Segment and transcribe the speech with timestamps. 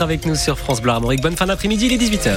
[0.00, 1.22] avec nous sur France Bleu Armorique.
[1.22, 2.36] Bonne fin d'après-midi, il est 18h.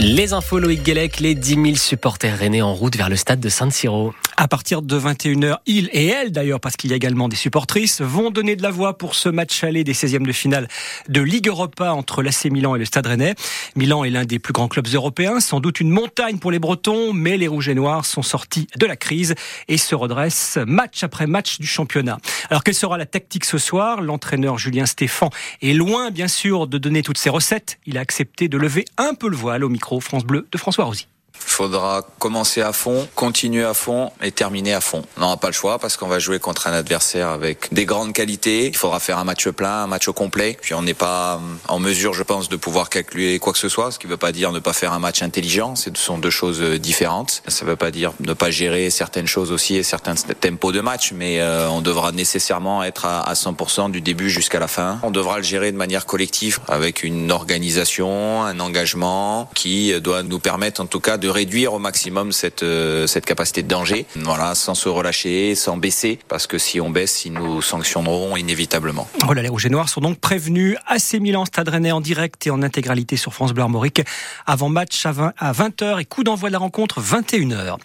[0.00, 3.48] Les infos Loïc Guélec, les 10 000 supporters rennais en route vers le stade de
[3.48, 4.12] Saint-Siro.
[4.42, 8.00] À partir de 21h, ils et elles d'ailleurs, parce qu'il y a également des supportrices,
[8.00, 10.66] vont donner de la voix pour ce match aller des 16e de finale
[11.10, 13.34] de Ligue Europa entre l'AC Milan et le Stade Rennais.
[13.76, 17.12] Milan est l'un des plus grands clubs européens, sans doute une montagne pour les Bretons,
[17.12, 19.34] mais les Rouges et Noirs sont sortis de la crise
[19.68, 22.16] et se redressent match après match du championnat.
[22.48, 24.00] Alors quelle sera la tactique ce soir?
[24.00, 25.28] L'entraîneur Julien Stéphan
[25.60, 27.78] est loin bien sûr de donner toutes ses recettes.
[27.84, 30.86] Il a accepté de lever un peu le voile au micro France Bleu de François
[30.86, 31.09] Rosy.
[31.34, 35.02] Il faudra commencer à fond, continuer à fond et terminer à fond.
[35.16, 38.12] On n'aura pas le choix parce qu'on va jouer contre un adversaire avec des grandes
[38.12, 38.68] qualités.
[38.68, 40.56] Il faudra faire un match plein, un match complet.
[40.60, 43.68] Puis on n'est pas euh, en mesure, je pense, de pouvoir calculer quoi que ce
[43.68, 45.76] soit, ce qui ne veut pas dire ne pas faire un match intelligent.
[45.76, 47.42] Ce sont deux choses euh, différentes.
[47.46, 50.80] Ça ne veut pas dire ne pas gérer certaines choses aussi et certains tempos de
[50.80, 54.98] match, mais euh, on devra nécessairement être à 100% du début jusqu'à la fin.
[55.02, 60.38] On devra le gérer de manière collective avec une organisation, un engagement qui doit nous
[60.38, 64.06] permettre en tout cas de réduire au maximum cette euh, cette capacité de danger.
[64.16, 69.08] Voilà, sans se relâcher, sans baisser, parce que si on baisse, ils nous sanctionneront inévitablement.
[69.24, 70.76] Voilà, les Rouges et Noirs sont donc prévenus.
[70.86, 74.02] AC Milan, Stade Rennais en direct et en intégralité sur France Bleu Armorique.
[74.46, 77.76] Avant match à 20, à 20h et coup d'envoi de la rencontre 21h.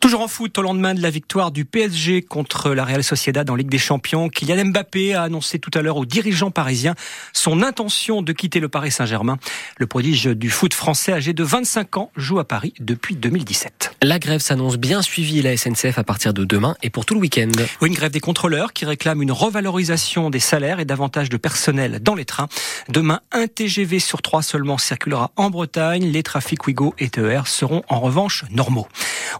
[0.00, 3.56] Toujours en foot, au lendemain de la victoire du PSG contre la Real Sociedad en
[3.56, 6.94] Ligue des Champions, Kylian Mbappé a annoncé tout à l'heure aux dirigeants parisiens
[7.32, 9.38] son intention de quitter le Paris Saint-Germain.
[9.76, 13.96] Le prodige du foot français âgé de 25 ans joue à Paris depuis 2017.
[14.02, 17.20] La grève s'annonce bien suivie la SNCF à partir de demain et pour tout le
[17.20, 17.50] week-end.
[17.82, 22.14] une grève des contrôleurs qui réclament une revalorisation des salaires et davantage de personnel dans
[22.14, 22.48] les trains.
[22.88, 26.04] Demain, un TGV sur trois seulement circulera en Bretagne.
[26.04, 28.86] Les trafics Ouigo et TER seront en revanche normaux.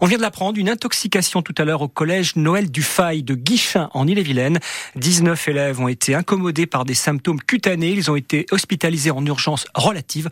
[0.01, 3.35] On vient de l'apprendre, une intoxication tout à l'heure au collège Noël du Faille de
[3.35, 4.59] Guichin en Ille-et-Vilaine.
[4.95, 7.91] 19 élèves ont été incommodés par des symptômes cutanés.
[7.91, 10.29] Ils ont été hospitalisés en urgence relative.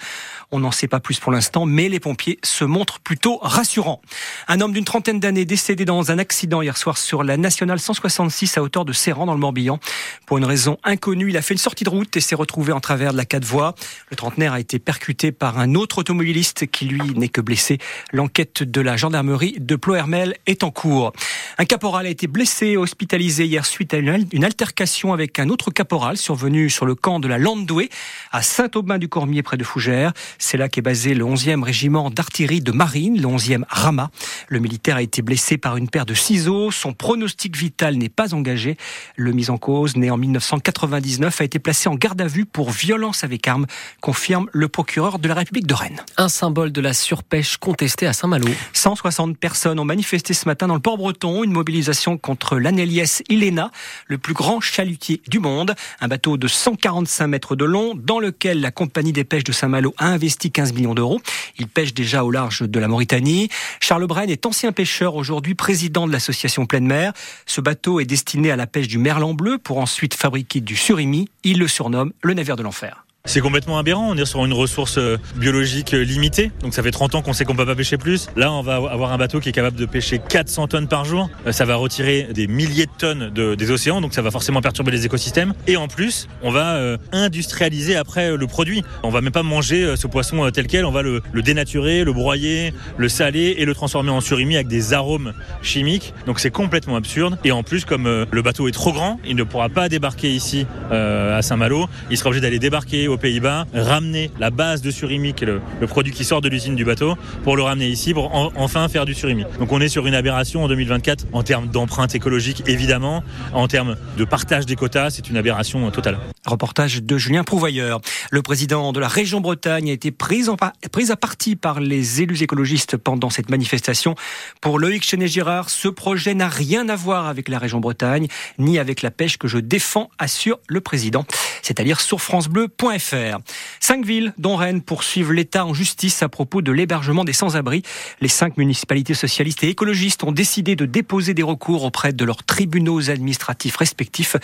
[0.52, 4.02] On n'en sait pas plus pour l'instant, mais les pompiers se montrent plutôt rassurants.
[4.48, 8.58] Un homme d'une trentaine d'années décédé dans un accident hier soir sur la nationale 166
[8.58, 9.80] à hauteur de Serran dans le Morbihan.
[10.28, 12.80] Pour une raison inconnue, il a fait une sortie de route et s'est retrouvé en
[12.80, 13.76] travers de la quatre voies.
[14.12, 17.80] Le trentenaire a été percuté par un autre automobiliste qui lui n'est que blessé.
[18.14, 21.14] L'enquête de la gendarmerie de Plohermel est en cours.
[21.60, 26.16] Un caporal a été blessé, hospitalisé hier suite à une altercation avec un autre caporal
[26.16, 27.90] survenu sur le camp de la Landoué
[28.32, 30.14] à Saint-Aubin-du-Cormier près de Fougères.
[30.38, 34.12] C'est là qu'est basé le 11e régiment d'artillerie de marine, le 11e Rama.
[34.50, 36.70] Le militaire a été blessé par une paire de ciseaux.
[36.70, 38.78] Son pronostic vital n'est pas engagé.
[39.16, 42.70] Le mis en cause, né en 1999, a été placé en garde à vue pour
[42.70, 43.66] violence avec arme,
[44.00, 46.04] confirme le procureur de la République de Rennes.
[46.18, 48.48] Un symbole de la surpêche contestée à Saint-Malo.
[48.74, 53.72] 160 personnes ont manifesté ce matin dans le port breton mobilisation contre l'Anelies Ilena,
[54.08, 58.62] le plus grand chalutier du monde, un bateau de 145 mètres de long dans lequel
[58.62, 61.22] la compagnie des pêches de Saint-Malo a investi 15 millions d'euros.
[61.58, 63.50] Il pêche déjà au large de la Mauritanie.
[63.80, 67.14] Charles Brenne est ancien pêcheur, aujourd'hui président de l'association Pleine Mer.
[67.46, 71.30] Ce bateau est destiné à la pêche du merlan bleu pour ensuite fabriquer du surimi.
[71.44, 73.07] Il le surnomme le navire de l'enfer.
[73.28, 74.10] C'est complètement aberrant.
[74.10, 76.50] On est sur une ressource euh, biologique euh, limitée.
[76.62, 78.30] Donc ça fait 30 ans qu'on sait qu'on peut pas pêcher plus.
[78.38, 81.30] Là, on va avoir un bateau qui est capable de pêcher 400 tonnes par jour.
[81.46, 84.00] Euh, ça va retirer des milliers de tonnes de, des océans.
[84.00, 85.54] Donc ça va forcément perturber les écosystèmes.
[85.68, 88.84] Et en plus, on va industrialiser après le produit.
[89.04, 90.86] On va même pas manger ce poisson tel quel.
[90.86, 94.68] On va le, le, dénaturer, le broyer, le saler et le transformer en surimi avec
[94.68, 96.14] des arômes chimiques.
[96.26, 97.38] Donc c'est complètement absurde.
[97.44, 100.66] Et en plus, comme le bateau est trop grand, il ne pourra pas débarquer ici
[100.92, 101.88] à Saint-Malo.
[102.10, 105.88] Il sera obligé d'aller débarquer au Pays-Bas, ramener la base de surimi, qui est le,
[105.88, 109.14] produit qui sort de l'usine du bateau, pour le ramener ici, pour enfin faire du
[109.14, 109.44] surimi.
[109.60, 113.24] Donc on est sur une aberration en 2024 en termes d'empreinte écologique, évidemment,
[113.54, 116.18] en termes de partage des quotas, c'est une aberration totale.
[116.46, 118.00] Reportage de Julien Prouvailleur.
[118.32, 122.22] Le président de la région Bretagne a été pris, en, pris à partie par les
[122.22, 124.16] élus écologistes pendant cette manifestation.
[124.62, 128.28] Pour Loïc Chenet-Girard, ce projet n'a rien à voir avec la région Bretagne,
[128.58, 131.26] ni avec la pêche que je défends, assure le président.
[131.62, 133.38] C'est à dire sur francebleu.fr.
[133.80, 137.84] Cinq villes, dont Rennes, poursuivent l'État en justice à propos de l'hébergement des sans-abri.
[138.22, 142.44] Les cinq municipalités socialistes et écologistes ont décidé de déposer des recours auprès de leurs
[142.44, 144.36] tribunaux administratifs respectifs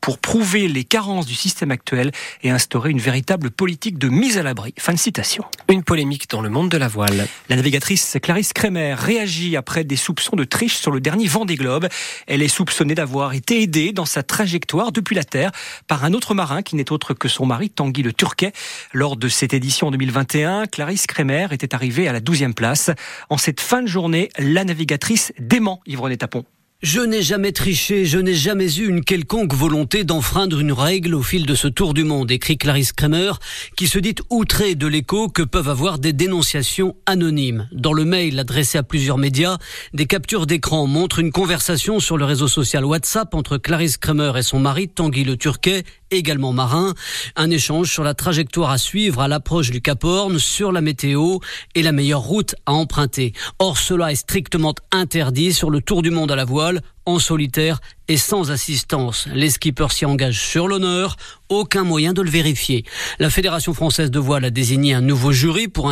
[0.00, 4.42] pour prouver les carences du système actuel et instaurer une véritable politique de mise à
[4.42, 4.74] l'abri.
[4.78, 5.44] Fin de citation.
[5.68, 7.26] Une polémique dans le monde de la voile.
[7.48, 11.88] La navigatrice Clarisse Kremer réagit après des soupçons de triche sur le dernier Vendée Globe.
[12.26, 15.50] Elle est soupçonnée d'avoir été aidée dans sa trajectoire depuis la Terre
[15.86, 18.52] par un autre marin qui n'est autre que son mari Tanguy Le Turquet.
[18.92, 22.90] Lors de cette édition 2021, Clarisse Kremer était arrivée à la 12e place.
[23.30, 26.44] En cette fin de journée, la navigatrice dément Yvonne Tapon.
[26.82, 31.22] Je n'ai jamais triché, je n'ai jamais eu une quelconque volonté d'enfreindre une règle au
[31.22, 33.34] fil de ce tour du monde, écrit Clarisse Kramer,
[33.76, 37.68] qui se dit outrée de l'écho que peuvent avoir des dénonciations anonymes.
[37.70, 39.58] Dans le mail adressé à plusieurs médias,
[39.94, 44.42] des captures d'écran montrent une conversation sur le réseau social WhatsApp entre Clarisse Kramer et
[44.42, 46.94] son mari Tanguy Le Turquet, également marin.
[47.36, 51.38] Un échange sur la trajectoire à suivre à l'approche du Cap Horn, sur la météo
[51.74, 53.32] et la meilleure route à emprunter.
[53.58, 57.80] Or, cela est strictement interdit sur le tour du monde à la voile en solitaire
[58.08, 59.26] et sans assistance.
[59.34, 61.16] Les skippers s'y engagent sur l'honneur,
[61.48, 62.84] aucun moyen de le vérifier.
[63.18, 65.90] La Fédération française de voile a désigné un nouveau jury pour un